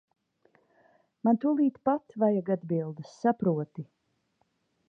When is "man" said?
1.27-1.37